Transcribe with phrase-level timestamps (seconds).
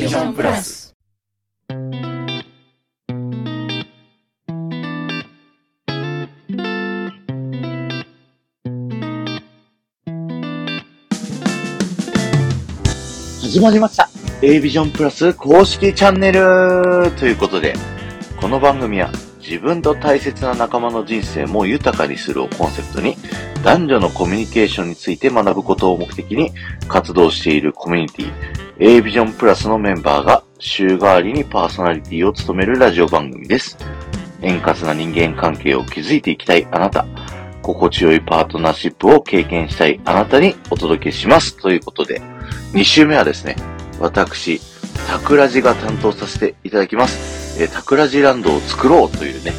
[0.00, 0.94] ビジョンプラス
[13.42, 14.08] 始まりました。
[14.40, 17.74] A ビジョンプラス公式チャンネルということで、
[18.40, 19.10] この番組は
[19.48, 23.16] 自分と大切な仲間の人生も豊かにするをコンセプトに、
[23.64, 26.52] 男女のコミュニケーションについて学ぶことを目的に
[26.86, 28.32] 活動しているコミュニティ
[28.78, 33.78] A ビジョンプラスのメンバーが週替わりにパーソナリティを務めるラジオ番組です。
[34.42, 37.06] 円滑な人間関係を築いていきたいあなた、
[37.62, 41.56] 心地よいパートナーシップを経験したいあなたにお届けします。
[41.56, 42.20] ということで、
[42.74, 43.56] 2週目はですね、
[43.98, 44.60] 私、
[45.08, 47.37] タクラジが担当させていただきます。
[47.60, 49.52] えータクラジランドを作ろうというね、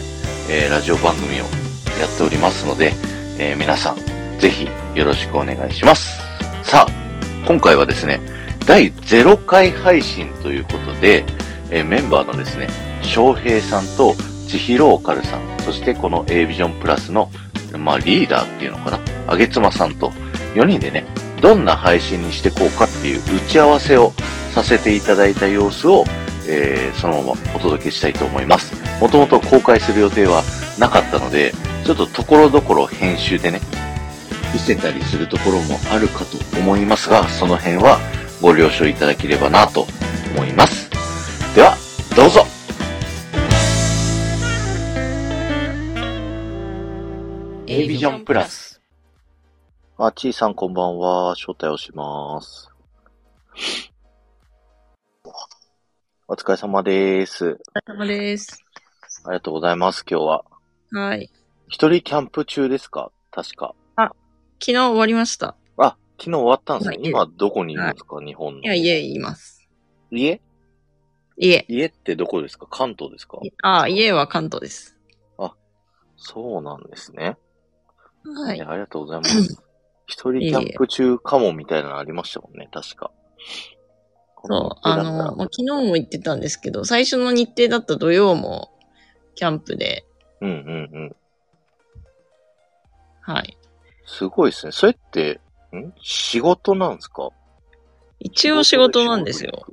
[0.49, 1.43] えーラジオ番組を
[1.99, 2.93] やっておりますので、
[3.37, 6.17] えー皆さん、ぜひよろしくお願いします。
[6.63, 8.21] さあ、今回はですね、
[8.65, 11.25] 第0回配信ということで、
[11.71, 12.69] えーメンバーのですね、
[13.01, 14.15] 翔平さんと
[14.47, 17.29] 千尋オカルさん、そしてこの A ビジョンプラスの、
[17.77, 20.11] まあリーダーっていうのかな、あげつまさんと
[20.55, 21.05] 4人でね、
[21.41, 24.13] どんな配信にしてこうかっていう打ち合わせを
[24.53, 26.05] させていただいた様子を、
[26.49, 28.73] えーそのままお届けしたいと思います。
[28.99, 30.43] もともと公開する予定は
[30.79, 31.53] なかったので、
[31.85, 33.61] ちょっとところどころ編集でね、
[34.51, 37.99] 伏せたりするところもあるかと思いますが、その辺は
[38.41, 39.85] ご了承いただければなと
[40.35, 40.89] 思います。
[41.55, 41.77] では、
[42.15, 42.45] どうぞ
[47.67, 48.81] !A ビジョンプラス。
[49.97, 51.33] あ、ちーさんこんばんは。
[51.33, 52.69] 招待をします。
[56.31, 57.45] お疲れ様です。
[57.45, 57.55] お疲
[57.87, 58.63] れ様です。
[59.25, 60.45] ありがとうございます、今日は。
[60.91, 61.31] はい。
[61.67, 63.11] 一人キャンプ中ですか？
[63.31, 63.73] 確か。
[63.97, 64.11] 昨
[64.59, 65.55] 日終わりました。
[65.77, 66.97] あ、昨日終わったんですね。
[66.97, 68.61] はい今どこにいるんですか、日本の。
[68.61, 69.67] いや、家います。
[70.11, 70.39] 家？
[71.35, 71.65] 家。
[71.67, 72.67] 家ってどこですか？
[72.69, 73.39] 関東ですか？
[73.63, 74.95] あ、家は関東です。
[76.21, 77.37] そうなんですね。
[78.25, 78.61] はい。
[78.61, 79.63] ありがとうございます。
[80.05, 83.09] 一人キャンプ中かもみたいなのありましたもんね、確か。
[84.45, 88.71] そう、あの、まあ、昨日も言ってたんですけど、最初の日程だった土曜も
[89.35, 90.05] キャンプで、
[90.41, 90.55] うんうん
[90.93, 91.15] うん。
[93.21, 93.57] はい。
[94.05, 94.71] すごいですね。
[94.71, 95.41] それって、
[95.75, 95.93] ん？
[96.01, 97.29] 仕事なんですか？
[98.19, 99.67] 一応仕事なんですよ。。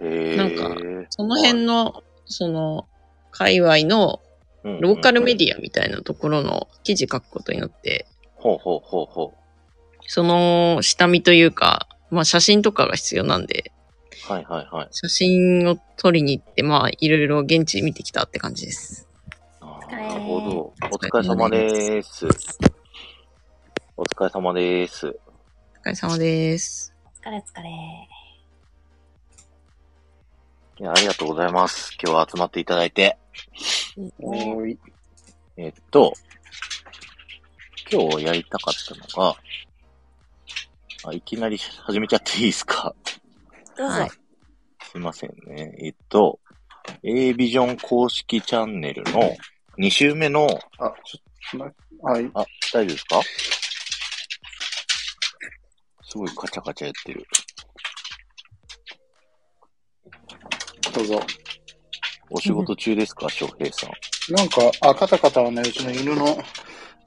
[0.00, 0.36] へえ。
[0.36, 0.76] なんか
[1.10, 2.86] その辺の、その、
[3.30, 4.20] 界隈の
[4.64, 9.34] うんローカルメディアみたいなところの記事書くことになって、ほうほうほうほ
[10.08, 13.75] その下見というか、まあ写真とかが必要なんで、う。
[14.28, 14.88] はいはいはい。
[14.90, 19.08] 写真を撮りに行って、まあいろいろ現地見てきたって感じです。
[19.60, 20.74] なるほど。
[20.90, 22.26] お疲れ様です。
[23.96, 25.06] お疲れ様です。
[25.06, 25.14] お疲
[25.86, 26.92] れ様です。
[27.22, 27.70] 疲れ疲れ。
[30.78, 31.96] いや、ありがとうございます。
[32.02, 33.16] 今日は集まっていただいて。
[33.96, 34.10] ね
[34.72, 34.76] い。
[35.56, 36.12] えっと、
[37.90, 39.36] 今日やりたかったのが、
[41.04, 42.92] あ、いきなり始めちゃっていいですか？
[43.76, 44.00] どうぞ。
[44.00, 44.10] はい
[44.92, 45.74] すいませんね。
[45.82, 46.38] えっと、
[47.02, 49.36] A ビジョン公式チャンネルの
[49.78, 50.46] 2週目の、
[50.78, 52.30] あ、ちょっと待って、はい。
[52.34, 53.20] あ、大丈夫ですか？
[56.04, 57.26] すごいカチャカチャやってる。
[60.94, 61.20] どうぞ。
[62.30, 63.90] お仕事中ですか、翔平さん。
[64.34, 66.38] なんか、あ、カタカタはね、うちの犬の、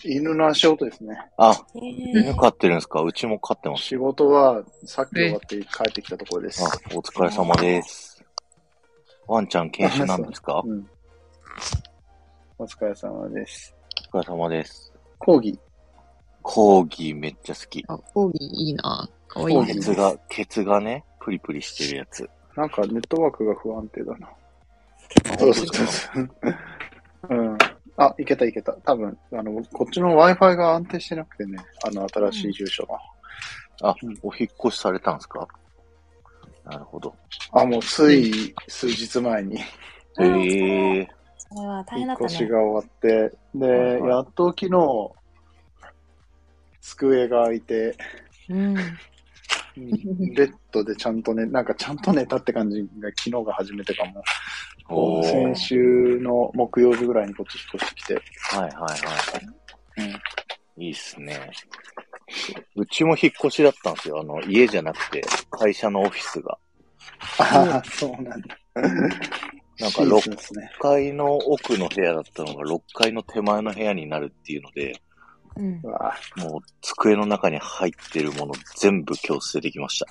[0.03, 1.19] 犬の足音ですね。
[1.37, 3.01] あ、え犬飼ってるんですか？
[3.01, 3.83] うちも飼ってます。
[3.83, 6.63] 仕事は、さっき終わって帰ってきたところです。
[6.63, 8.23] あ、お疲れ様です。
[9.27, 10.61] ワンちゃん研修なんですか？
[10.65, 10.87] うん。
[12.57, 13.75] お疲れ様です。
[14.13, 14.93] お疲れ様です。
[15.17, 15.59] 講義。
[16.41, 17.83] コーギーめっちゃ好き。
[17.87, 19.09] あ、コーギーいいな。
[19.27, 19.65] かわいい。
[19.65, 22.29] ケツが、ケツがね、プリプリしてるやつ。
[22.55, 24.27] なんかネットワークが不安定だな。
[25.33, 26.29] あそう本当ですかそう
[27.29, 27.57] うん。
[28.01, 28.71] あ、いけたいけた。
[28.73, 33.89] 多分、あの、こっちの Wi-Fi が安定してなくてね、あの、新しい住所の。
[33.89, 35.47] あ、お引っ越しされたんですか？
[36.65, 37.13] なるほど。
[37.51, 39.63] あ、もうつい数日前にへ
[40.19, 41.07] えー。
[41.37, 42.25] それは大変引っだったね。
[42.27, 45.11] 越しが終わって、で、はいはいやっと昨日、
[46.81, 47.95] 机が空いて、
[48.49, 48.75] うん。
[48.75, 48.81] ベ
[50.43, 54.21] ッドでちゃんとね、なんかちゃんと寝たって感じが昨日が初めてかも。
[55.23, 58.13] 先週の木曜日ぐらいにこっち引っ越してきて。
[58.55, 58.95] はいはいは
[60.01, 60.05] い。
[60.77, 60.83] うん。
[60.83, 61.51] いいっすね。
[62.75, 64.19] うちも引っ越しだったんですよ。
[64.19, 66.57] あの、家じゃなくて、会社のオフィスが。
[67.37, 68.57] ああ、そうなんだ。
[68.75, 70.71] なんかシーズンですね。
[70.79, 75.01] 6階の奥の部屋だったのが6階の手前の部屋になるっていうので、
[75.55, 80.07] うんもう机の中に入ってるもの全部今日捨ててきました。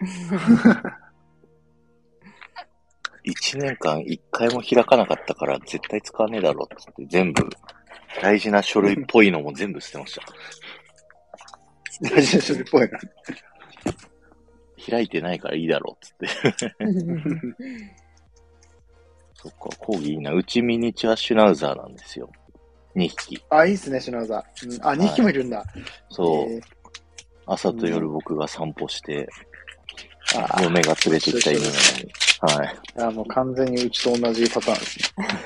[3.24, 7.48] 1年間1回も開かなかったから絶対使わねえだろうって全部、
[8.20, 10.22] 大事な書類っぽいのも全部捨てました。
[12.10, 12.98] 大事な書類っぽいな。
[14.90, 16.26] 開いてないからいいだろうっつって。
[19.34, 20.32] そっか、講義いいな。
[20.32, 22.30] うちミニチュアシュナウザーなんですよ。
[22.96, 23.42] 2匹。
[23.50, 24.70] あ、いいっすね、シュナウザー。
[24.70, 25.64] うん、あ、2匹もいるんだ。
[26.10, 26.52] そう。
[26.52, 26.62] えー
[27.46, 29.28] 朝と夜僕が散歩して、
[30.36, 32.12] あ嫁が連れてきた犬なのに。
[32.44, 32.76] はい。
[33.00, 34.78] あ、もう完全にうちと同じパターン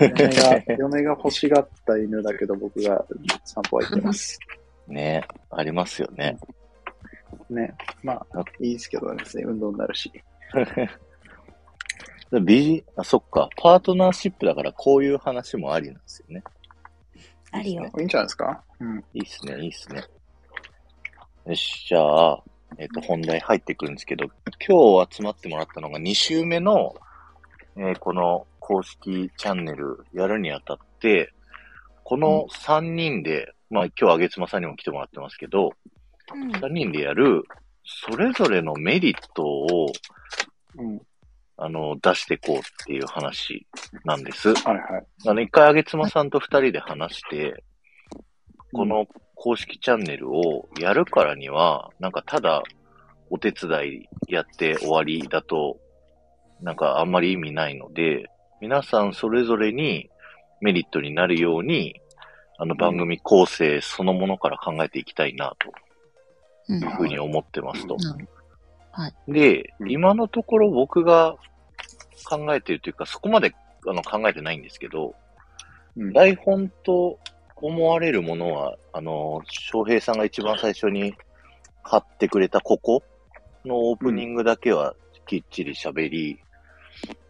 [0.09, 0.33] ですね。
[0.67, 3.05] 嫁が、嫁が欲しがった犬だけど僕が
[3.45, 4.39] 散歩は行ってます。
[4.89, 6.39] ねありますよね。
[7.51, 7.75] ね。
[8.03, 10.11] まあ、いいですけどね、運動になるし。
[12.45, 13.49] ビジ、あ、そっか。
[13.57, 16.43] パートナーシップだからこういう話もありなんですよね。
[17.53, 17.85] あるよ。
[17.99, 18.63] いいんじゃないですか？
[18.81, 19.05] うん。
[19.15, 20.03] いいっすね、いいっすね。
[21.47, 22.01] よし、じゃ
[22.33, 22.43] あ、
[22.79, 24.27] えっ、と、本題入ってくるんですけど、
[24.67, 26.95] 今日集まってもらったのが2週目の、
[27.77, 31.33] えーこの公式チャンネルやるにあたって、
[32.03, 35.71] この3人で、まあ今日あげつまさんにも来てもらってますけど、
[36.35, 36.51] うん。
[36.51, 37.45] 3人でやる、
[37.85, 39.93] それぞれのメリットを、
[40.79, 41.01] うん。
[41.59, 43.67] あの、出していこうっていう話
[44.05, 44.53] なんです。
[44.55, 45.07] はいはい。
[45.27, 47.63] あの、一回あげつまさんと二人で話して、
[48.73, 52.63] この公式チャンネルをやるからには、なんかただ
[53.31, 53.71] お手伝
[54.29, 55.79] いやって終わりだと、
[56.61, 58.31] なんかあんまり意味ないので、
[58.61, 60.11] 皆さんそれぞれに
[60.61, 62.01] メリットになるように、
[62.59, 65.55] あの番組構成そのものから考えていきたいな
[66.69, 67.95] うんというふうに思ってますと。
[67.95, 68.29] うん
[69.29, 71.37] で、うん今のところ僕が
[72.29, 73.55] 考えてるというか、そこまで
[73.87, 75.15] あの考えてないんですけど、
[75.97, 76.13] うん。
[76.13, 77.19] 台本と
[77.57, 81.15] 思われるものは、あの、翔平さんが一番最初に
[81.83, 83.03] 貼ってくれたここ
[83.65, 84.95] のオープニングだけは
[85.27, 86.39] きっちり喋り、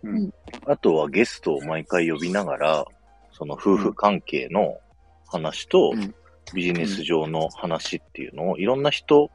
[0.02, 0.32] うん
[0.66, 2.84] あとはゲストを毎回呼びながら、
[3.32, 4.78] その夫婦関係の
[5.26, 6.14] 話とうん
[6.54, 9.30] ビジネス上の話っていうのを、いろんな人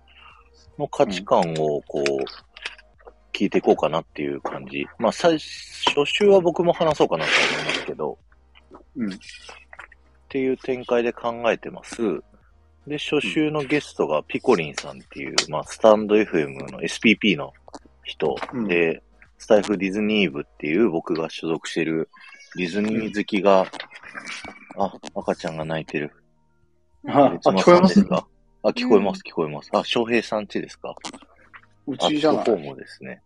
[0.78, 2.04] の価値観をこう、
[3.34, 4.86] 聞いていこうかなっていう感じ。
[5.00, 8.18] まあ、最初週は僕も話そうかなと思いますけど、
[8.96, 9.20] うん。
[10.32, 11.98] っていう展開で考えてます。
[12.88, 17.52] で、初週のゲストがピコリンさんっていう、まあ、スタンド FM の SPP の
[18.06, 19.04] 人うんで、
[19.38, 22.08] スタイフディズニー部っていう僕が所属してる
[22.56, 23.66] ディズニー好きが、
[24.78, 26.14] あ、赤ちゃんが泣いてる。
[27.08, 28.06] あ、聞こえます？
[28.06, 28.26] か？
[28.64, 29.70] あ、聞こえます、聞こえます。
[29.74, 30.96] あ、翔平さんちですか？
[31.88, 32.58] うアちじゃないットホ。
[32.58, 33.22] ームですね。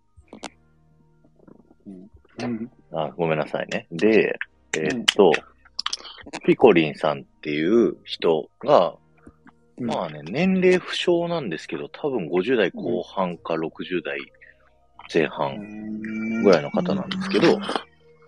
[1.85, 2.71] うん。
[2.91, 3.85] あ、ごめんなさいね。
[3.91, 4.39] で、
[4.73, 5.31] えーっと、
[6.45, 8.95] ピコリンさんっていう人が、
[9.77, 14.19] うんまあね、年齢不詳なんですけど、多分50代後半か60代
[15.13, 17.59] 前半ぐらいの方なんですけど、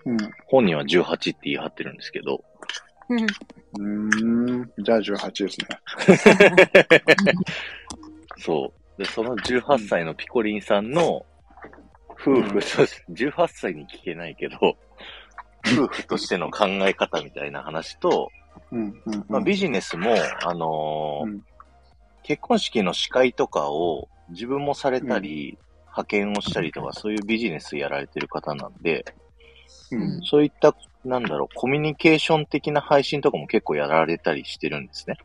[0.05, 0.17] うん。
[0.47, 2.43] 本人は18って言い張ってるんですけど、
[3.09, 3.27] うん。
[3.79, 4.71] うん。
[4.79, 5.67] じゃあ18ですね。
[8.39, 9.01] そう。
[9.01, 11.25] で、その18歳のピコリンさんの
[12.19, 13.05] 夫婦、うんそうです。
[13.11, 14.77] 18歳に聞けないけど、
[15.65, 18.31] 夫婦としての考え方みたいな話と、
[18.71, 19.01] うん。
[19.05, 19.25] うん。
[19.29, 20.13] まあ、ビジネスも、
[20.43, 21.41] あのーうん
[22.23, 29.05] 結婚式の司会とかを自分もされたり、派遣をしたりとか、そういうビジネスやられてる方なんで、
[29.91, 30.21] うん。
[30.23, 35.15] そういった、なんだろう、コミュニケーション的な配信とかも結構やられたりしてるんですね。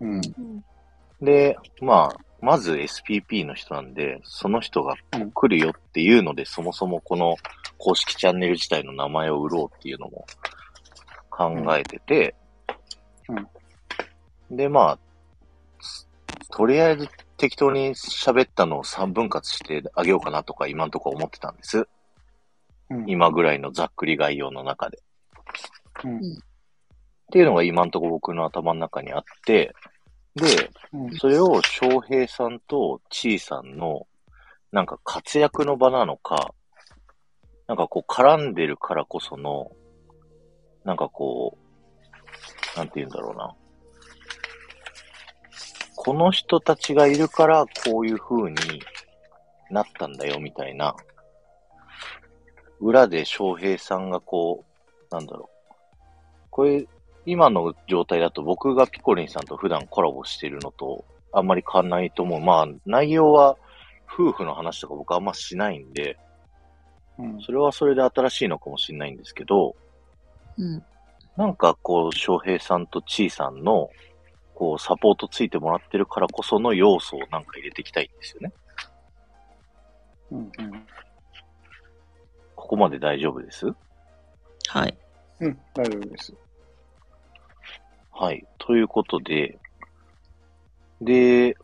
[0.00, 0.20] うん。
[1.22, 4.94] で、まあ、まず SPP の人なんで、その人が
[5.34, 7.36] 来るよっていうので、そもそもこの
[7.78, 10.26] 公式チャンネル自体の名前を売ろうっていうのも
[11.28, 12.34] 考えてて、
[14.50, 14.98] で、まあ、
[16.52, 21.86] とりあえず適当に喋ったのを3分割してあげようかなとか今のところ思ってたんです。
[22.90, 23.08] うん。
[23.08, 24.98] 今ぐらいのざっくり概要の中で。
[26.04, 26.18] うん。
[26.18, 26.20] っ
[27.32, 29.72] ていうのが今のところ僕の頭の中にあって、
[30.36, 31.16] で、うん。
[31.16, 34.06] それを翔平さんとちいさんの、
[34.72, 36.54] なんか活躍の場なのか、
[37.66, 39.70] なんかこう絡んでるからこその、
[40.84, 41.56] なんかこ
[42.74, 43.54] う、なんて言うんだろうな。
[45.96, 48.56] この人たちがいるからこういう風に
[49.70, 50.94] なったんだよみたいな。
[52.80, 54.64] 裏で翔平さんがこ
[55.10, 56.46] う、なんだろう。
[56.50, 56.86] これ、
[57.26, 62.40] 今の状態だと僕がピコリンさんと普段コラボしてるのとあんまり変わんないと思う。
[62.40, 63.56] まあ、内容は
[64.12, 66.18] 夫婦の話とか僕あんましないんで、
[67.18, 67.40] うん。
[67.40, 69.76] それはそれで新しいのかもしれないんですけど、
[70.58, 70.82] うん。
[71.36, 73.88] なんかこう、翔平さんとちいさんの、
[74.54, 78.52] こう、サポートついてもらってるからこその要素をなんか入れていきたいんですよね。
[80.32, 80.50] うん。
[82.56, 83.66] ここまで大丈夫です？
[84.68, 84.96] はい。
[85.40, 86.34] うん、大丈夫です。
[88.20, 88.46] はい。
[88.58, 89.58] ということで、
[91.00, 91.56] で、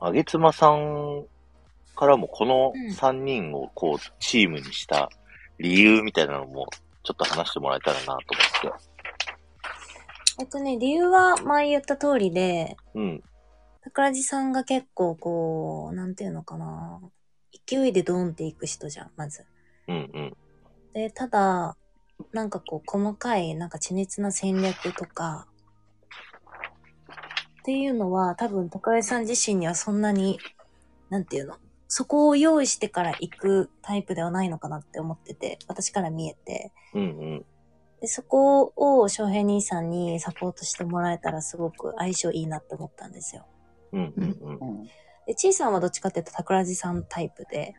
[0.00, 1.26] あげつまさん
[1.94, 5.10] からもこのうん3人をこうチームにした
[5.58, 6.68] 理由みたいなのも
[7.02, 8.18] ちょっと話してもらえたらなと思っ
[8.78, 8.82] て。
[10.40, 13.22] えっとね、理由は前言った通りで、うん。
[13.84, 16.98] 桜地さんが結構こう、なんていうのかな。
[17.68, 19.44] 勢いでドーンっていく人じゃん、まず。
[19.86, 20.36] うんうん。
[20.94, 21.76] で、ただ、
[22.32, 25.46] なんかこう、細かい、なんか緻密な戦略とか、
[27.62, 30.40] っていうのは、多分、高江さん自身にはそんなに、
[31.10, 31.56] なんていうの、
[31.88, 36.72] そこを用意してから行くタイプではないのかなって思ってて、私から見えて。
[36.94, 37.04] うんう
[37.36, 37.46] ん。
[38.00, 43.46] で、そこを翔平兄さんにサポートしてもらえたらすごく相性いいなって思ったんですよ。
[43.92, 44.80] うんうんうん。
[44.80, 44.86] うん。
[45.26, 47.74] で、ちいさんはどっちかっていうと桜地さんタイプで、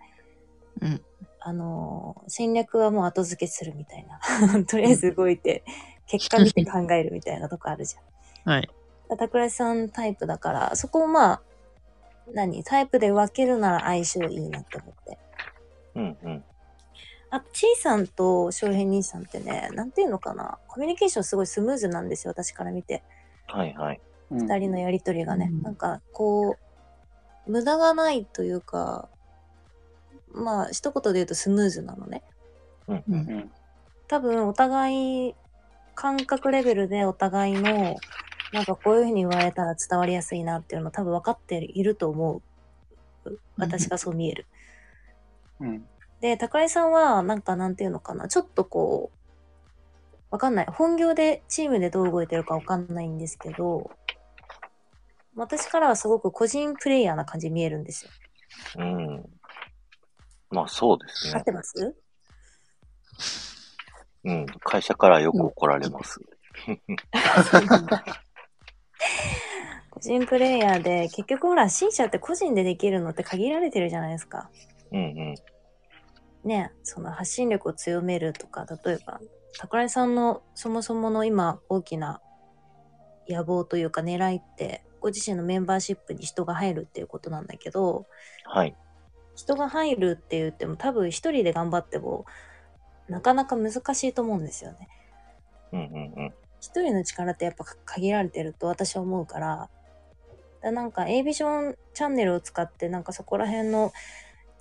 [0.80, 1.02] うん。
[1.46, 4.20] あのー戦略はもう後付けするみたいな。
[4.66, 5.64] とりあえず動いて、
[6.08, 8.54] 結果見て考えるみたいなとこあるじゃん。
[8.54, 8.70] はい。
[9.10, 11.42] 桜地さんタイプだから、そこをまあ、
[12.34, 12.64] 何？
[12.64, 15.18] タイプで分けるなら相性いいなって思って。
[15.96, 16.44] うんうん。
[17.30, 20.60] あ、ちいさんと翔平兄さんってね、なんていうのかな？
[20.68, 23.04] コミュニケーションすごいスムーズなんですよ、私から見て。
[23.48, 24.02] はいはい。
[24.32, 26.58] うん二人のやりとりがね、うんなんかこ
[27.48, 29.10] う無駄がないというか
[30.34, 32.24] まあ一言で言うとスムーズなのね
[32.88, 33.52] うんうん。
[34.08, 35.36] 多分お互い
[35.96, 37.96] 感覚レベルでお互いの
[38.52, 42.42] なんかこういうふうに言われたら伝わりやすいなっていうのも多分分かっていると思
[43.26, 44.46] う私がそう見える、
[45.60, 45.86] うん。
[46.20, 53.92] で高井さんはなんかなんていうのかなちょっとこうわかんない本業でチームでどう動いてるかわかんないんですけど
[55.36, 58.12] 私からはすごく個人プレイヤーな感じに見えるんですよ。
[58.78, 59.26] うん。
[60.54, 61.44] まあそうですね合っ。
[61.44, 61.96] てます？
[64.24, 64.46] うん。
[64.62, 66.20] 会社からよく怒られます。
[69.90, 74.50] 個人プレイヤーで、結局ほら、新社って個人でできるのって限られてるじゃないですか。
[74.92, 75.36] うんうん。
[76.48, 79.20] ね、その発信力を強めるとか、例えば、
[79.54, 82.22] 桜井さんのそもそもの今大きな
[83.30, 88.08] 野望というか狙いって、ご自身のメンバーシップに人が入るっていうことなんだけど、
[88.46, 88.76] はい。
[89.36, 92.26] 人が入るって言っても多分一人で頑張っても、
[93.10, 94.88] なかなか難しいと思うんですよね。
[95.72, 96.34] うんうんうん。
[96.62, 99.70] 一人の力ってやっぱ限られてると私は思うから、
[100.62, 103.92] だなんか A ビジョンチャンネルを使ってなんかそこら辺の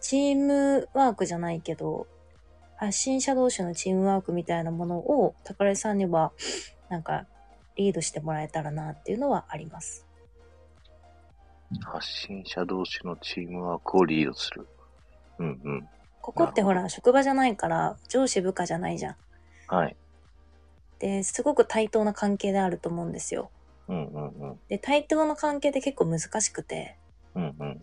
[0.01, 2.09] チームワークじゃないけど、
[2.77, 6.33] 発信者同士のチームワークみたいなものを宝井さんには
[6.89, 7.27] なんか
[7.77, 10.05] リードしてもらえたらなっていうのはあります。
[11.81, 14.67] 発信者同士のチームワークをリードする。
[15.39, 15.89] うんうん。
[16.21, 19.17] ここってほら職場じゃないから上司部下じゃないじゃん。
[19.69, 19.97] はい。
[20.99, 23.51] で、すごく対等な関係であると思うんですよ。
[23.89, 24.61] うんうんうん。
[24.69, 26.97] で、対等な関係って結構難しくて、
[27.35, 27.81] うんうん。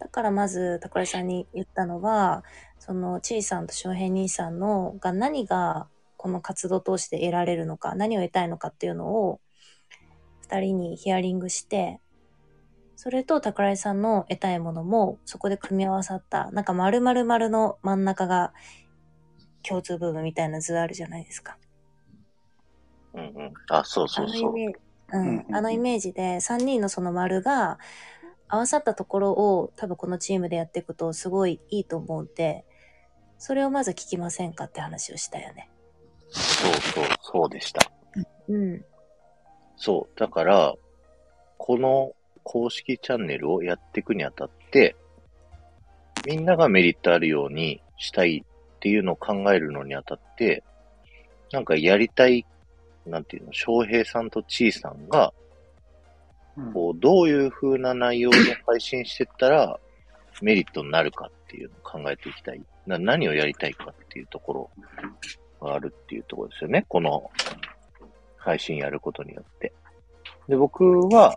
[0.00, 2.44] だからまず、宝井さんに言ったのは、
[2.78, 9.40] その、ちいさんと翔平兄さんの、が何がこの活動を通して得られるのか、何を得たいのかっていうのを、
[10.42, 12.00] 二人にヒアリングして、
[12.96, 18.52] それと宝井さんの得たいものも、そこで組み合わさった、なんか丸々丸の真ん中が
[19.62, 21.58] 共通部分みたいな図あるじゃないですか。
[23.14, 23.52] うんうん。
[23.70, 24.52] あ、そうあそうそう。
[24.52, 24.78] のイメージ、
[25.12, 27.78] うんあのイメージで3人のその丸が
[28.48, 32.64] 合わさったところを多分このチームでやっていくとすごいいいと思うんで、
[33.38, 35.68] それをまず聞きませんかって話をしたよね。
[36.30, 37.80] そうそう、そうでした。
[38.48, 38.84] うん。
[39.76, 40.18] そう。
[40.18, 40.74] だから、
[41.58, 42.12] この
[42.44, 44.94] 公式チャンネルをやっていくにあたって、
[46.26, 50.62] みんながメリットあるようにしたいっていうのを考えるのにあたって、
[51.50, 52.46] なんかやりたい、
[53.06, 55.32] なんていうの、翔平さんとちーさんが、
[56.56, 58.36] うんこう、どういう風な内容で
[58.66, 59.78] 配信してったら、
[60.42, 62.60] メリットになるかっていうのを考えていきたい。
[62.86, 64.70] な何をやりたいかっていうところ
[65.66, 66.84] があるっていうところですよね。
[66.88, 67.30] この
[68.36, 69.72] 配信やることによって。
[70.48, 71.36] で、僕は、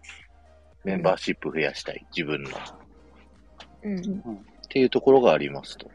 [0.84, 2.06] メンバーシップ増やしたい。
[2.16, 2.50] 自分の。
[2.50, 2.54] っ
[3.84, 4.02] うん。
[4.70, 5.90] ていうところがありますと。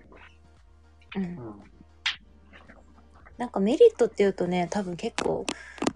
[1.17, 1.25] うん。
[1.25, 1.73] うん
[3.39, 5.45] なんかメリットっていうとね、多分結構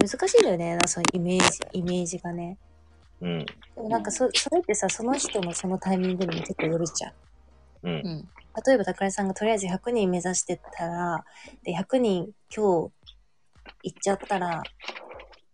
[0.00, 2.59] 難しいんだよね、そのイメージ、イメージがね。
[3.21, 3.45] うん。
[3.45, 7.12] でもなんかそそれってさ、その人のそのタイミングにも結構よるじゃん。
[7.85, 7.99] うんう。
[7.99, 8.28] ん。
[8.66, 11.25] 例えば宝井さんがとりあえず100人目指してたら、
[11.62, 12.93] で、100人今日
[13.83, 14.62] 行っちゃったら、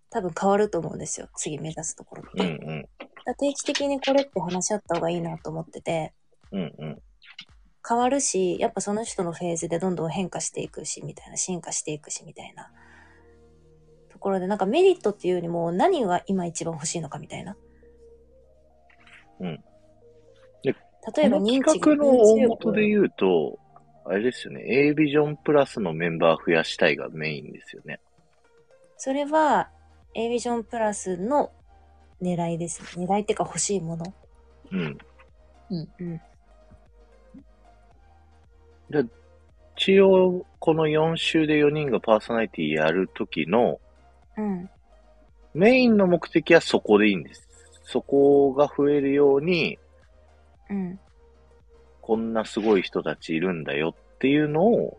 [0.09, 1.29] 多分変わると思うんですよ。
[1.37, 2.43] 次目指すところって。
[2.43, 2.71] うん。
[2.71, 2.89] うん。
[3.39, 6.13] 定期的にこれって話し合った方がいいなと思ってて、
[6.51, 6.75] うん。
[6.79, 7.03] うん。
[7.87, 12.71] 変わるし、やっぱその人のフェーズでどんどん変化していくし、みたいな、進化していくし、みたいな。
[14.11, 17.57] ところで、なんかメリットっていうよりも何が今一番欲しいのかみたいな。
[19.41, 19.65] うん。
[20.63, 20.77] で
[21.17, 23.59] 例えばこの認知企画の大元で言うと、
[24.05, 28.01] あれですよね、A ビジョンプラスのメンバー増やしたいがメインですよね。
[28.97, 29.71] それは
[30.15, 31.51] A ビジョンプラスの
[32.23, 32.83] 狙いです。
[32.99, 34.15] 狙いっていうか欲しいもの。
[34.71, 34.99] うん。
[35.71, 36.21] うん。
[39.77, 43.81] 一応、この4週で4人がパーソナリティやるときの
[44.37, 44.71] うん。
[45.55, 47.49] メインの目的はそこでいいんです。
[47.85, 49.79] そこが増えるように、
[50.71, 50.99] うん。
[52.01, 54.99] こんなすごい人たちいるんだよっていうのを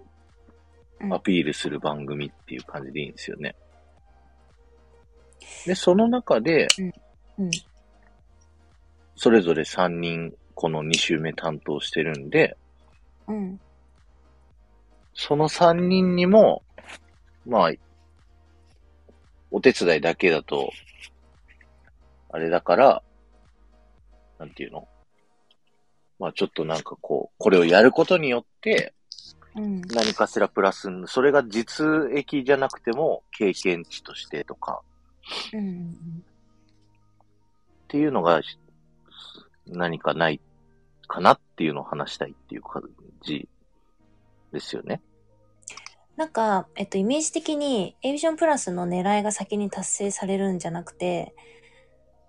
[1.02, 3.56] うんアピールする番組っていう感じでいいんですよね。
[5.66, 6.94] で、その中で、うん。
[9.16, 12.58] それぞれ3人、この2週目担当してるんで、
[13.28, 13.60] うん。
[15.14, 16.64] その3人にも、
[17.46, 17.72] まあ、
[19.52, 20.72] お手伝いだけだと、
[22.32, 23.04] あれだから、
[24.40, 24.88] なんていうの？
[26.20, 28.94] まあちょっとなんかこう、これをやることによって、
[29.56, 29.82] うん。
[29.82, 34.82] 何かしらプラス、それが実益じゃなくても経験値としてとか
[35.54, 35.96] うん。
[37.94, 38.58] っていうのがし
[39.68, 40.42] 何かない
[41.08, 42.82] かなっていうのを話したいっていう感
[43.24, 43.48] じ
[44.52, 45.00] ですよね。
[46.16, 51.36] なんか、えっと、イメージ的に A ビジョンプラスの狙いが先に達成されるんじゃなくて、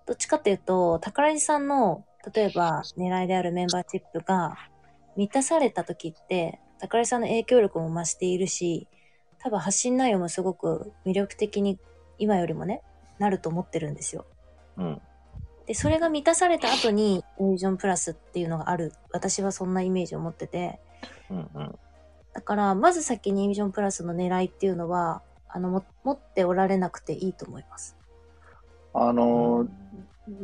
[0.04, 2.04] どっちかっていうと、宝地さんの、
[2.34, 4.58] 例えば狙いであるメンバーシップが
[5.16, 8.86] 満たされた時って、宝地さんの影響力も増しているし、
[9.38, 11.78] 多分発信内容もすごく魅力的に
[12.18, 12.82] 今よりもね、
[13.18, 14.26] なると思ってるんですよ。
[14.76, 15.00] うん。
[15.66, 18.92] で、それが満たされた後に A ビジョンプラスっていうのがある。
[19.12, 20.78] 私はそんなイメージを持ってて、
[21.30, 21.78] うんうん。
[22.32, 27.96] だから、まず先に A ビジョンプラスの狙いっていうのは、あの、も持っておられなくていいと思います。
[28.92, 29.68] あのー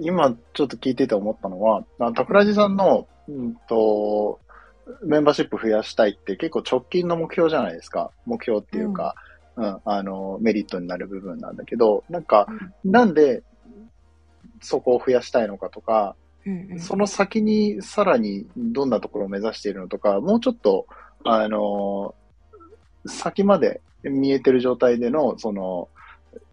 [0.01, 4.41] 今ちょっと聞いてて思ったのは、あ桜地さんの、うんと、
[5.03, 8.11] メンバーシップ増やしたいって結構直近の目標じゃないですか。
[8.27, 9.15] 目標っていうか、
[9.57, 12.47] うん、あの、メリットになる部分なんだけど、なんか、
[12.85, 13.43] なんで
[14.61, 20.87] そこを増やしたいのかとか、うんうん、その先にさらにどんなところを目指しているのとか、もうちょっと、
[21.25, 22.15] あの、
[23.07, 25.89] 先まで見えてる状態での、その、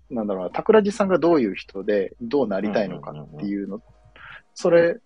[0.10, 3.82] なんだろうな、桜地さんがどういう人で、どうなりたいのかっていうの、
[4.54, 4.98] それ、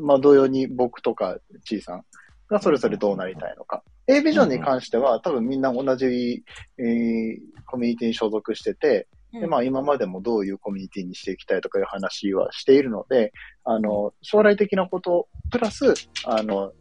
[0.00, 2.04] まあ同様に僕とかちいさん
[2.48, 3.82] がそれぞれどうなりたいのか。
[4.06, 6.42] A ビジョンに関しては多分みんな同じ、
[6.78, 13.32] えーコミュニティに所属してて、で、まあ今までもどういうコミュニティにしていきたいとかいう話はしているので、
[13.64, 16.72] あの、将来的なこと、プラス、あの、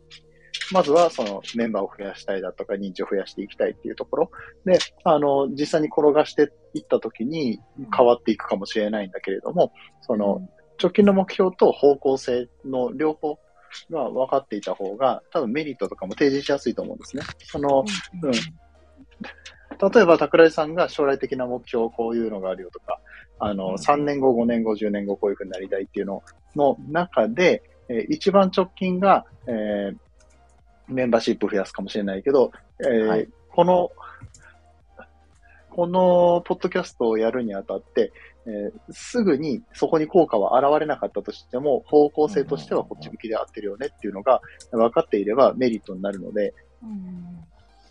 [0.72, 4.32] まずはそのメンバーを増やしたいだとか認知を増やしていきたいっていうところ。
[4.66, 7.60] で、あの、実際に転がしていった時に
[7.96, 10.48] 変わっていくかもしれないんだけれども、その、
[10.82, 13.40] 直近の目標と方向性の両方
[13.92, 17.24] が分かっていた方が、多分メリットとかも提示しやすいと思うんですね。
[17.44, 17.84] その、
[18.24, 18.32] うん
[19.80, 23.00] 例えば、桜井さんが将来的な目標、こういうのがあるよとか、
[23.40, 23.74] あの、うん。
[23.76, 26.24] 3年後、5年後、10年後、こういうふうになりたいっていうの
[26.56, 29.96] の中で、えー一番直近が、えー
[30.90, 33.30] メンバーシップ増やすかもしれないけど、えーはい。
[33.50, 33.92] この、
[35.70, 38.12] このポッドキャストをやるにあたって、
[38.46, 47.44] えーすぐにそこに効果は現れなかったとしても、方向性としてはこっち向きで合ってるよねっていうのが分かっていればメリットになるので、うん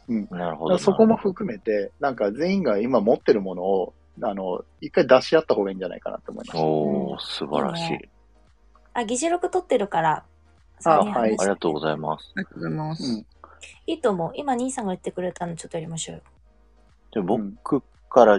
[0.08, 0.78] なるほど。
[0.78, 6.64] そこも含めて、なんか全員が今持ってるものを、あの、一回出し合った方がいいんじゃないかなと思いました。
[6.64, 7.98] おー、素晴らしい。
[8.94, 10.24] あ、議事録取ってるから、
[10.84, 12.32] あはいありがとうございます。
[12.36, 13.12] ありがとうございます。
[13.12, 13.26] うん
[13.86, 14.32] いいと思う。
[14.34, 16.22] 今、兄さんが言ってくれたのちょっとやりましょうよ。
[17.12, 18.38] じゃあ僕から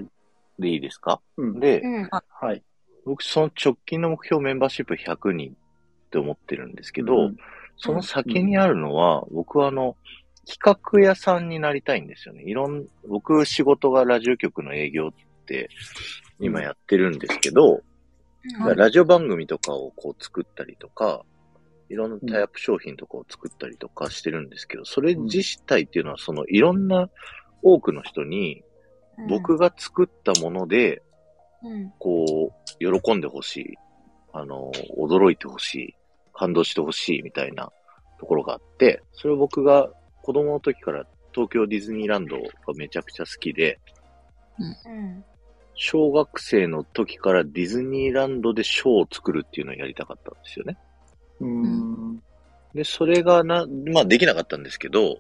[0.60, 1.20] でいいですか？
[1.38, 1.60] うん。
[1.60, 2.10] で、うん。
[2.30, 2.64] はい。
[3.04, 7.38] 僕その直近の目標メンバーシップ100人って思ってるんですけど、うん
[7.80, 9.96] その先にあるのは、僕はあの、
[10.48, 12.44] 企画屋さんになりたいんですよね。
[12.44, 15.70] いろん、僕仕事がラジオ局の営業って
[16.40, 17.82] 今やってるんですけど、
[18.60, 21.24] だからラジオ番組とかをこう作ったりとか、
[21.90, 27.10] いろんなタイアップ商品とかを作ったりとかしてるんですけど、それ自体っていうのはそのいろんな
[27.62, 28.64] 多くの人に
[29.18, 31.02] うん僕が作ったもので、
[31.64, 31.92] うん。
[31.98, 33.74] こう、喜んでほしい。
[34.32, 35.96] あの、驚いてほしい。
[36.34, 37.72] 感動してほしいみたいな
[38.20, 39.90] ところがあって、それを僕が
[40.28, 42.44] 子供の時から東京ディズニーランドが
[42.76, 43.80] めちゃくちゃ好きで、
[44.60, 45.24] うん。
[45.74, 50.78] 小学生の時からディズニーランドでショーを作るっていうのをやりたかったんですよね。
[51.40, 52.22] うん。
[52.76, 55.18] で、それがな、まあできなかったんですけど、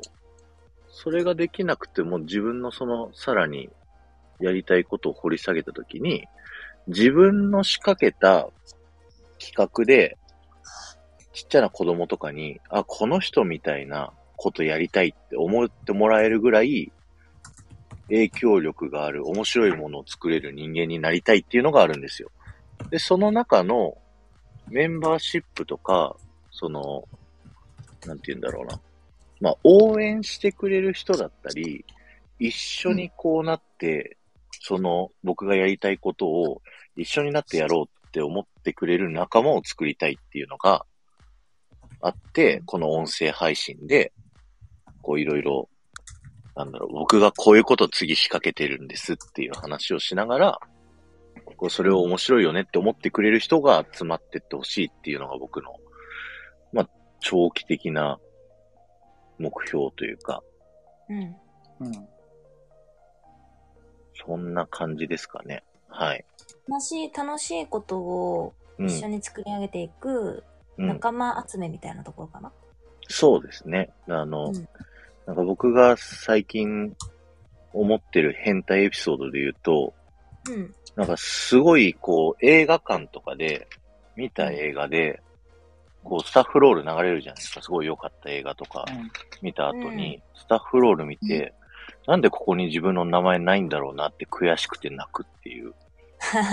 [0.90, 3.70] それができなくても自分のその、さらに
[4.42, 6.26] やりたいことを掘り下げたときに、
[6.88, 8.50] 自分の仕掛けた
[9.40, 10.18] 企画で、
[11.32, 16.94] ちっちゃな子供とかに、あ、この人みたいなことやりたいって思ってもらえるぐらい、
[18.08, 22.32] 影響力がある、面白いものを作れる人間になりたいっていうのがあるんですよ。
[22.90, 23.98] で、その中の
[24.70, 26.16] メンバーシップとか、
[26.52, 27.04] その、
[28.06, 28.80] なんて言うんだろうな。
[29.42, 31.84] まあ、応援してくれる人だったり、
[32.40, 34.18] 一緒にこうなって、
[34.62, 36.62] その、僕がやりたいことを
[36.96, 40.86] 一緒になってやろうって思ってくれる仲間を作りたいっていうのが
[42.02, 44.12] あって、この音声配信で、
[45.08, 45.70] こういろいろ、
[46.54, 50.60] なんだろう、僕がこういうことを次仕掛けてるんですっていう話をしながら、
[51.56, 55.78] こうそれを面白いよねって思ってくれる人が集まってってほしいっていうのが僕の、
[56.74, 56.90] まあ、
[57.22, 58.20] 長期的な
[59.40, 60.44] 目標というか、
[61.10, 61.36] うん。
[61.80, 62.08] うん。
[64.26, 65.64] そんな感じですかね。
[65.88, 66.26] はい。
[66.68, 68.88] 楽しい、楽しいことをうん。
[68.88, 70.44] 一緒に作り上げていく
[70.78, 72.52] うん、仲間集めみたいなところかな？
[73.08, 73.90] そうですね。
[74.08, 74.68] あの、うん
[75.28, 76.96] なんか僕が最近
[77.74, 79.94] 思ってる変態エピソードで言うと、
[80.50, 80.74] うん。
[80.96, 83.68] なんかすごいこう映画館とかで
[84.16, 85.22] 見た映画で、
[86.04, 87.62] こうスタッフロール流れるじゃないですか。
[87.62, 88.86] すごい良かった映画とか
[89.42, 91.54] 見た後に、スタッフロール見て、
[92.08, 95.74] なんでここに自分の名前ないんだろうなって悔しくて泣くっていう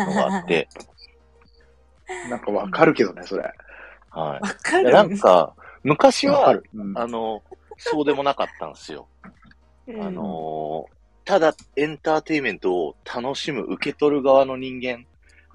[0.07, 0.69] のがあって、
[2.29, 3.53] なんかわかるけどね、それ。
[4.11, 4.85] はわかい。
[4.85, 6.61] るでなんか、昔は。
[6.75, 7.41] うんあの、
[7.79, 9.09] そうでもなかったんですよ。
[9.87, 10.03] うん。
[10.03, 15.07] あのーただエンターテインメントを楽しむ、受け取る側の人間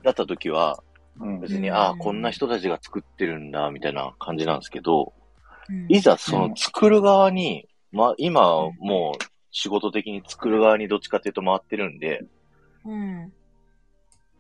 [0.04, 0.84] だった時は、
[1.20, 1.40] うん。
[1.42, 1.76] 別に、うん。
[1.76, 5.14] ああ、こんな人たちが作ってるんだ、みたいな感じなんですけど、
[5.70, 5.86] うん。
[5.88, 12.26] いざその作る側に、まあ、今はもう仕事的に作る側にどっちかっていうと回ってるんで、
[12.86, 13.32] うん。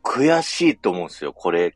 [0.03, 1.75] 悔しいと思うんですよ、これ。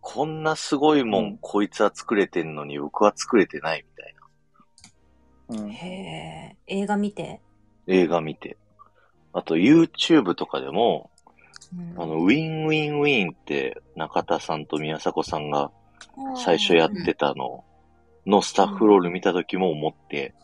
[0.00, 1.38] こんなすごいもん、うん。
[1.40, 4.15] こいつは作れてんのに僕は作れてないみたいな
[5.48, 5.70] うん。
[5.70, 7.40] へえ、映画見て？
[7.86, 8.56] 映画見て。
[9.32, 11.10] あと YouTube とかでも、
[11.76, 12.02] うん。
[12.02, 15.70] あの、ウィンウィンウィンって中田さんと宮迫さんが
[16.36, 17.64] 最初やってたの
[18.26, 20.34] のスタッフロール見た時も思って、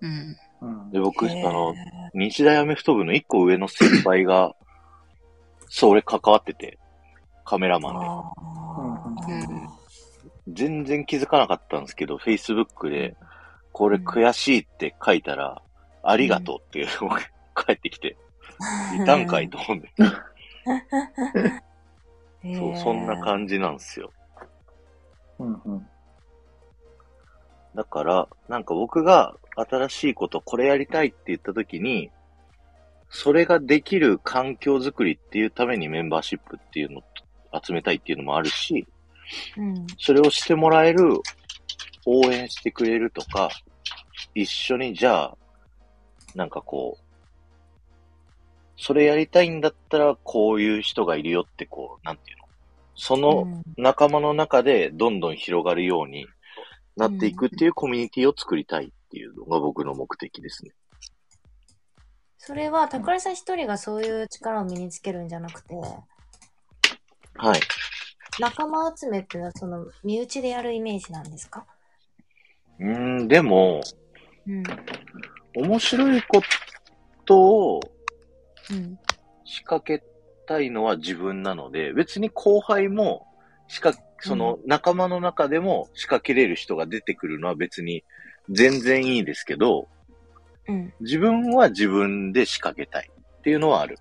[0.00, 0.36] うん。
[0.60, 0.90] うん。
[0.90, 1.74] で、僕、あの、
[2.14, 4.54] 日大アメフト部の一個上の先輩が、
[5.68, 6.78] そう、俺関わってて、
[7.44, 9.44] カメラマンで。
[10.48, 13.14] 全然気づかなかったんですけど、Facebook で、
[13.80, 15.62] これ悔しいって書いたら、
[16.02, 17.18] ありがとうっていうのが
[17.54, 18.18] 返ってきて、
[18.94, 19.90] いたんかいと思うんで。
[22.58, 24.12] そう、そんな感じなんですよ。
[25.38, 25.86] うんうん
[27.74, 32.10] だから、なんか僕が新しいこと、これやりたいって言った時に、
[33.08, 37.04] それができる環境づくりっていうためにメンバーシップっていうのを
[37.64, 38.86] 集めたいっていうのもあるし、
[39.56, 39.86] うん。
[39.98, 41.14] それをしてもらえる、
[42.04, 43.48] 応援してくれるとか、
[44.34, 45.36] 一緒にじゃあ、
[46.34, 47.04] なんかこう、
[48.76, 52.44] それやりたいんだったらこういう人がいるよってこう、なんていうの？
[52.94, 56.26] そのうん仲間の中でどんどん広がるように
[56.96, 60.72] なっていくっていうコミュニティを作りたいっていうのが僕の目的ですね。
[62.36, 65.74] それは、宝井さん一人がそういう力を身につけるんじゃなくて、
[67.36, 67.60] はい。
[68.38, 71.66] 仲間集めっていうのはその身内でやるイメージなんですか？
[72.78, 73.80] うーん、でも、
[74.50, 75.64] うん。
[75.64, 76.42] 面白いこ
[77.24, 77.80] とを
[78.70, 78.98] うん。
[79.44, 80.04] 仕掛け
[80.46, 83.26] たいのは自分なので、別に後輩も
[83.68, 88.04] 仕掛け、その仲間の中でも仕掛けれる人が出てくるのは別に
[88.48, 89.88] 全然いいですけど、
[90.68, 90.92] うん。
[91.00, 93.98] 自分は自分で仕掛けたいっていうのはある。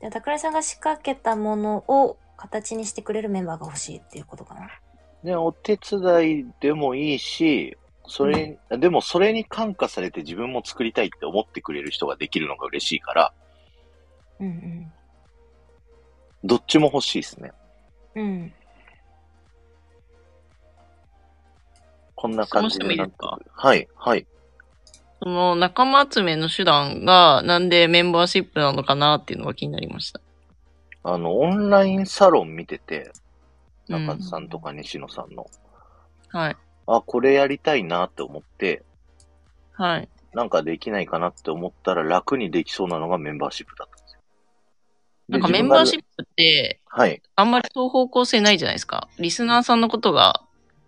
[0.00, 4.68] じゃあ、宝井さんが仕掛けたものを形にしてくれるメンバーが欲しいっていうことかな？
[5.24, 7.76] で、お手伝いでもいいし、
[8.08, 13.32] それ、でもそれに感化されて自分も作りたいって思ってくれる人ができるのが嬉しいから、
[14.40, 14.92] うん
[16.44, 17.52] どっちも欲しいですね。
[18.14, 18.22] うん。
[18.22, 18.52] うん。
[22.14, 23.26] こんな感じで質問してもいいですか？
[23.26, 24.26] なんとはい、はい。
[25.20, 30.20] その仲間集めの手段がなんでメンバーシップなのかなっていうのが気になりました。
[31.02, 33.12] あの、オンラインサロン見てて、
[33.88, 35.46] うん中津さんとか西野さんの、
[36.28, 36.56] はい。
[36.96, 38.82] あ、これやりたいなって思って、
[39.72, 40.08] はい。
[40.34, 44.20] なんかできないかなって思ったら楽にできそうなのがメンバーシップだったんですよ。
[45.28, 47.22] なんかメンバーシップって、はい。
[47.36, 49.08] あんまり双方向性ないじゃないですか。
[49.18, 50.42] リスナーさんのことが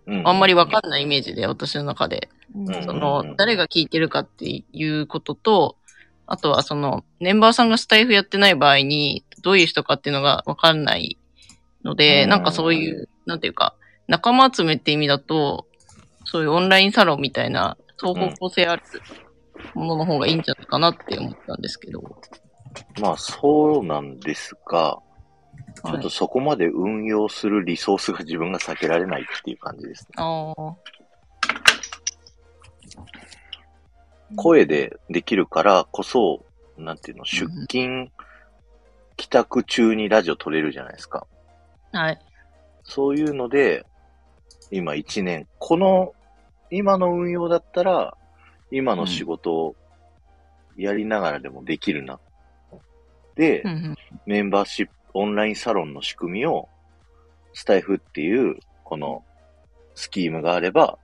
[0.07, 2.29] うんあんまりわかんないイメージで、私の中で。
[2.53, 5.77] うんうんその、誰が聞いてるかっていうことと、
[6.25, 11.17] あとはその、メンバーさんがスタイフやってない場合に、どういう人かっていうのがわかんない
[11.83, 13.75] ので、うんなんかそういう、なんていうか、
[14.07, 15.67] 仲間集めって意味だと、
[16.31, 18.81] そういうオンラインサロンみたいな、双方向性ある
[19.73, 22.01] ものの方がいいんじゃないかなって思ったんですけど。
[23.01, 24.97] まあ、そうなんですが、
[25.75, 30.07] ちょっはいとそこまで運用するリソースが自分が避けられないっていう感じですね。
[30.15, 30.75] ああ。
[34.37, 36.45] 声でできるからこそ、
[36.77, 38.09] なんていうの、出勤、
[39.17, 41.27] 帰宅中にラジオ撮れるじゃないですか。
[41.91, 42.19] はい。
[42.83, 43.85] そういうので、
[44.71, 46.13] 今1年、この、
[46.71, 48.17] 今の運用だったら、
[48.71, 49.75] 今の仕事を
[50.77, 52.19] やりながらでもできるな。
[53.35, 56.69] で、うんうんメンバーシップ、オンラインサロンの仕組みを、
[57.53, 59.23] スタイフっていう、この、
[59.95, 60.97] スキームがあれば、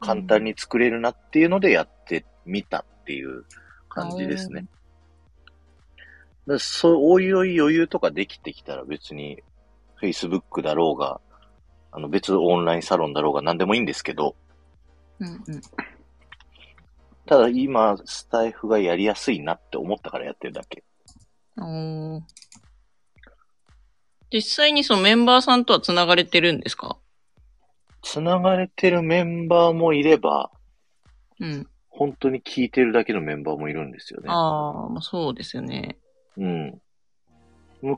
[0.00, 3.44] 簡単に作れるなっていうのでやってみたっていう
[3.88, 4.60] 感じですね。
[4.60, 9.42] だからそう、おいおい余裕とかできてきたら別に、
[10.00, 11.20] Facebook だろうが、
[11.90, 14.36] あの別オンラインサロンだろうが何でもいいんですけど、
[15.20, 15.42] うんうん。
[17.26, 20.84] ただ今、スタイフがやりやすいなって思ったからやってるだけ。
[21.58, 22.20] おー
[24.32, 26.98] 実際にそのメンバーさんとは繋がれてるんですか？
[28.02, 30.50] 繋がれてるメンバーもいれば、
[31.40, 31.66] うん。
[31.88, 34.26] 本当に聞いてるだけのメンバーもいるんですよね。
[34.28, 35.96] ああ、まあそうですよね。
[36.36, 36.80] うん。
[37.82, 37.96] む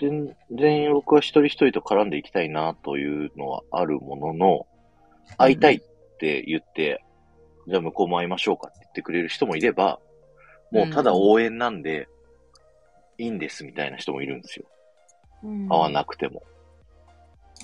[0.00, 4.66] 全然僕は一人一人と絡んでいきたいなというのはあるものの、
[5.38, 5.80] 会いたいっ
[6.18, 7.04] て言って、
[7.66, 10.00] じゃあ向こうも会いましょうかって言ってくれる人もいれば、
[10.70, 12.08] もうただ応援なんで、
[13.18, 14.66] いいんですみたいな人もいるんですよ。
[15.42, 16.42] うん会わなくても。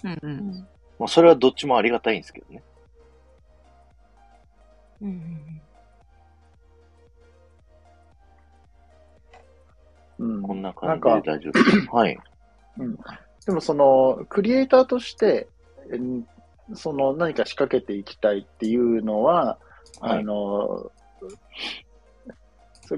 [0.02, 0.18] うんう。
[0.22, 2.62] うんんまあそれはどっちもありがたいんですけどね。
[5.00, 5.60] うんうん
[10.18, 11.86] うんこんな感じで大丈夫です。
[11.90, 12.18] はい。
[13.46, 15.48] でもその、クリエイターとして、
[15.92, 16.24] ん
[16.72, 19.58] その何か仕掛けていきたいっていうのは、
[20.00, 20.90] はいあの、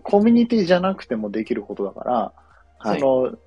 [0.03, 2.33] コミュニティじゃなくてもできることだから、
[2.79, 3.01] はい。
[3.01, 3.39] その、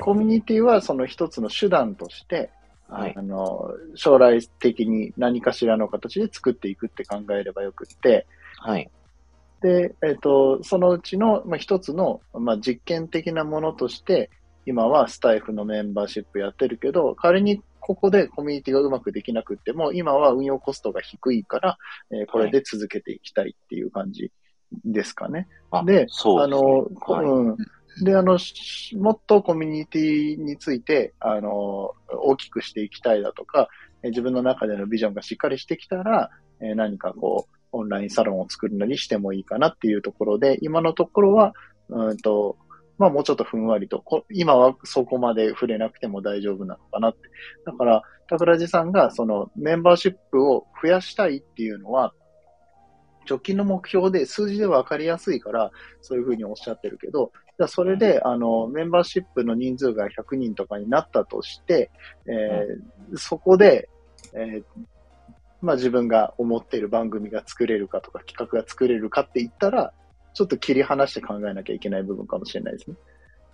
[0.00, 2.50] コミュニティはその一つの手段として、
[2.88, 8.26] はいあの、将来的に何かしらの形で作っていくって考えればよくって、
[8.58, 8.90] はい。
[9.60, 14.30] で、えっ、と、そのうちの、まあ、一つの、まあ、実験的なものとして、
[14.66, 21.78] 今はスタイフのメンバーシップやってるけど、仮にここでコミュニティがうまくできなくっても、今は運用コストが低いから、
[22.10, 24.30] えーこれで続けていきたいっていう感じ
[24.84, 25.48] ですかね。
[25.70, 26.44] あでそうで。
[26.44, 26.60] あの、
[27.00, 27.56] こはいうん。
[28.04, 33.70] で、あの、しもっとコミュニティについて、あの、大きくしていきたいだとか、
[34.02, 36.28] えー自分の中でのビジョンがしっかりしてきたら、
[36.60, 41.54] えー何かこう、オンラインサロンを作るのにしてもいいかなっていうところで、今のところは、
[41.88, 42.58] うんと、
[42.98, 47.20] まあもうちょっとふんわりと、こ今はそこまで触れなくても大丈夫なのかなって。
[47.64, 52.12] だから、桜地さんがそのメンバーシップを増やしたいっていうのは、
[53.28, 61.90] 直近の目標で数字で分かりやすいから、そういうふうにおっしゃってるけど、じゃあそれで、あの、メンバーシップの人数が100人とかになったとして、
[62.26, 63.88] えーそこで、
[64.34, 64.64] えー
[65.60, 69.92] まあ自分が思っている番組が作れるかとか企画が作れるかって言ったら、
[70.38, 72.96] ちょっと切り離して考えなきゃいけない部分かもしれないですね。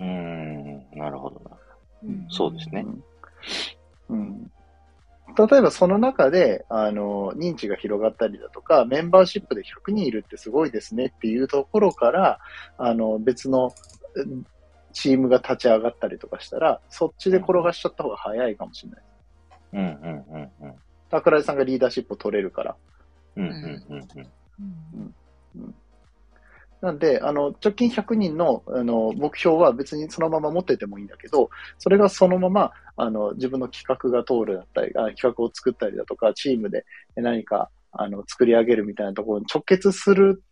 [0.00, 1.56] うーん、なるほどな。
[2.02, 2.84] うんそうですね。
[4.10, 4.18] うん。
[4.18, 4.50] うん
[5.38, 12.38] 例えばその中で、あの、認知が広がったりだとか、メンバーシップで100人いるってすごいですねっていうところから、
[12.76, 13.72] あの、別の
[14.14, 14.44] うん
[14.92, 19.02] チームが立ち上がったりとかしたら、そっちで転がしちゃった方が早いかもしれない。
[19.72, 20.74] うん、うん、うん、うん。
[21.10, 22.76] 桜井さんがリーダーシップを取れるから。
[23.36, 24.08] うん、うん、うん、
[24.98, 25.14] うん。
[25.56, 25.74] うん
[26.80, 36.84] なんで、あの、直近100人の、あの、目標は別にそのまま持っててもいいんだけど、それがそのまま、あの、自分の企画が通るだったり、あ企画を作ったりだとか、チームで
[37.16, 40.42] 何か、あの、作り上げるみたいなところに直結する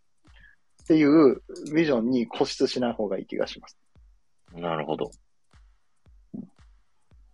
[0.83, 1.41] っていう
[1.73, 3.77] ビジョンに固執しない方がいい気がします。
[4.55, 5.11] なるほど。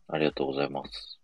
[0.07, 1.19] ありがとうございます。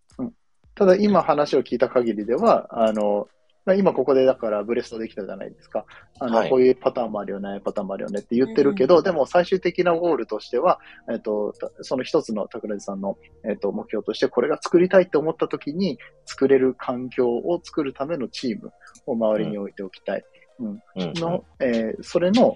[0.75, 3.35] ただ今話を聞いた限りでは、あの、まあ
[3.73, 5.86] 今ここでだからブレストできたじゃないですか。
[6.19, 10.80] あの、はいこういうパターンもあるよね、パターンもあるよねって言ってるけど、でも最終的なゴールとしては、
[11.12, 18.71] えっと、たその一つの桜地さんの、えっと、目標として、これが作りたいって思った時に、作れる環境を作るためのチーム
[19.08, 20.23] を周りに置いておきたい。
[20.60, 20.67] うん。
[20.67, 21.13] うん。
[21.15, 22.56] の、えーそれの、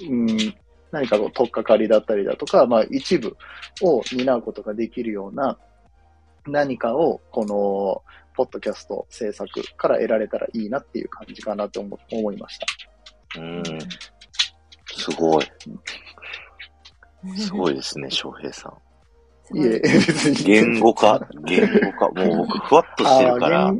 [0.00, 0.26] うん、
[0.90, 3.36] 何かこう、取っかかりだったりだとか、まあ、一部
[3.82, 5.58] を担うことができるような
[6.46, 8.02] 何かを、この、
[8.38, 12.56] ポッドキャスト制作から得られたらいいなっていう感じかなと思思いまし
[13.34, 13.40] た。
[13.40, 13.62] うん。
[14.96, 15.46] すごい。
[17.36, 18.72] すごいですね、翔平さ
[19.52, 19.58] ん。
[19.58, 20.36] いいえ、別に。
[20.44, 22.08] 言語化、言語化。
[22.10, 23.74] もう僕、ふわっとしてるから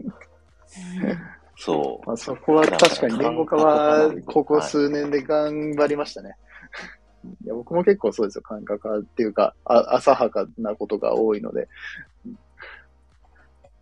[1.56, 6.34] そまあ、そこは確かに言語化は、ここ数年で頑張りましたね。
[7.44, 11.68] いや僕も結構そうですよ、感覚化っていうか、あ浅はかなことが多いので。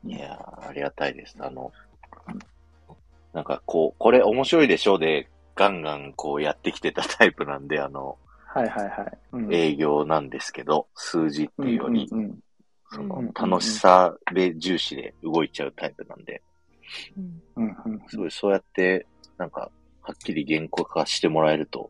[0.06, 0.12] う。
[0.12, 1.36] いやー、ありがたいです。
[1.40, 1.72] あの、
[3.32, 9.18] なんかこう、これ面白いでしょで、ガンガンこうやってきてたタイプなんで、あの、はいはいはい。
[9.32, 12.38] うん営業なんですけど、数字っていうより、うんうん
[12.88, 16.40] そうんの楽しさで重視で動いちゃうタイプなんで、
[17.16, 19.06] うんうんうんすごいそうやって、
[19.38, 19.70] なんか、
[20.02, 21.88] はっきり言語化してもらえると、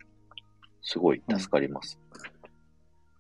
[0.83, 1.99] すごい助かります。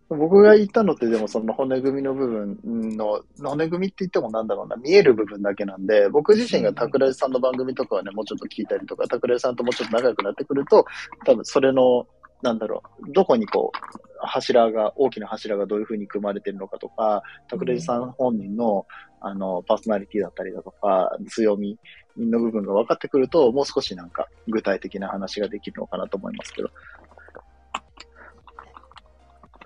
[0.08, 10.84] 僕が言ったのってでもその骨組みの部分の、骨組みって言ってもなんだろうな、見える部分だけなんで、僕自身が桜井さんの番組とかはね、もうちょっと聞いたりとか、桜井さんともうちょっと仲良くなってくると、
[11.24, 12.06] 多分それの、
[12.42, 18.86] なんだろう、どこにこう、柱が、大きな柱がどういう風に組まれてるのかとか、桜井さん本人の、
[19.20, 21.76] あの、パーソナリティだったりだとか、強み
[22.16, 26.70] の部分が分かってくると、もう少しなんか具体的な話ができるのかなと思いますけど。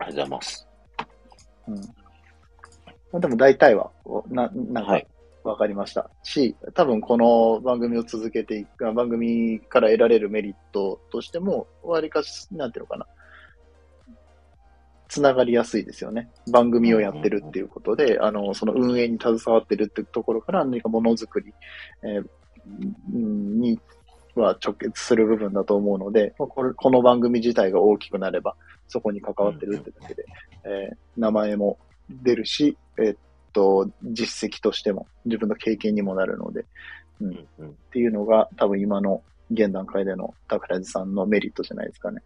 [0.00, 0.68] ありがとうございます。
[1.68, 1.74] うん。
[1.76, 1.82] ま
[3.14, 5.06] あ、でも大体は、おな、なんかはい、
[5.44, 6.10] わかりました。
[6.22, 13.06] し、多分この番組を続けていく、あ番組から得られるメリットとしても、わりかし、なんていうのかな。
[15.08, 16.30] つながりやすいですよね。
[16.52, 21.52] 番組をやってるっていうことで、あの、その運営に携わってるってところから何かものづくり、
[22.02, 22.28] えー
[23.12, 23.80] うんに
[24.34, 28.56] は直結する部分だと思うので、まあこれこの番組自体が大きくなれば、
[28.90, 30.24] そこに関わってるってだけで、
[30.64, 33.16] えー名前も出るし、えーっ
[33.52, 36.64] と、実績としても自分の経験にもなるので、
[37.20, 37.68] うんうん。
[37.68, 42.22] っていうのが多分今の現段階での桜地さんのメリットじゃないですかね。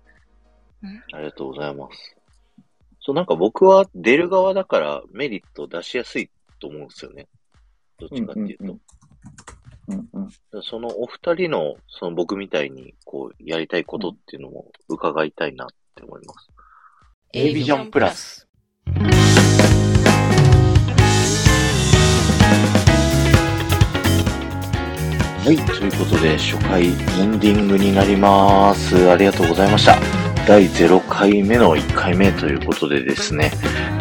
[1.12, 2.16] ありがとうございます。
[3.00, 7.26] そう、なんか僕は出る側だからメリットを出しやすいと思うんですよね。
[7.98, 8.64] どっちかっていうと。
[8.64, 8.80] うんうん
[9.86, 10.28] うんうん。
[10.28, 16.53] だからそのお二人の、その僕みたいに、こう、やりたいことっていうのも伺いたいなって思います。
[17.36, 18.46] A ビジョンプラス。
[25.44, 26.90] はい、ということで、初回エ
[27.26, 29.10] ンディングになります。
[29.10, 29.98] ありがとうございました。
[30.46, 33.50] 第0回目の1回目ということでですね、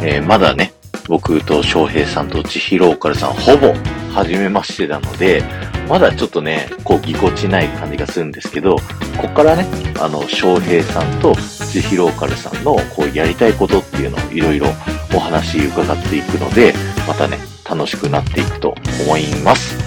[0.03, 0.71] えーまだね、
[1.07, 3.73] 僕と翔平さんと千尋オカルさん、ほぼ
[4.13, 5.41] 初めましてなので、
[5.87, 8.77] まだちょっとね、こう、ぎこちない感じがするんですけど、
[9.17, 9.65] こっからね、
[9.99, 14.67] あの、翔平さんと千尋オカルさんの、こう、やりたいことっていうのをいろいろ
[15.13, 16.73] お話伺っていくので、
[17.07, 17.37] またね、
[17.69, 19.77] 楽しくなっていくと思います。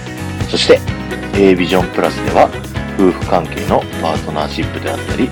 [0.49, 0.79] そして、
[1.39, 2.49] A ビジョンプラスでは
[2.97, 5.29] 夫婦関係のパートナーシップであったり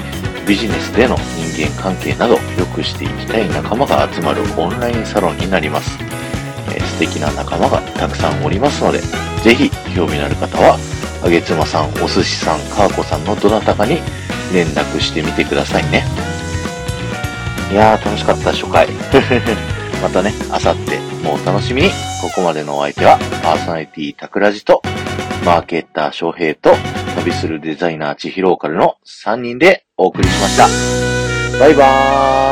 [0.48, 5.98] ビジネスでの人間関係など良くしていきたい仲間が集まるオンラインサロンになります、
[6.76, 9.00] え素敵な仲間がたくさんおりますので
[9.46, 10.80] ぜひ興味のある方は
[11.24, 14.00] あげつまさんお寿司さんかーこさんのどなたかに
[14.52, 16.04] 連絡してみてくださいね。
[17.72, 18.88] いやー楽しかった初回。
[20.02, 21.90] またねあさってもお楽しみに。
[22.24, 24.82] ここまでのお相手はパーソナリティたくらじと
[25.46, 26.76] マーケッター翔平と
[27.16, 31.60] 旅するデザイナー千尋オカルの3人でお送りしました。
[31.60, 32.45] バイバーイ。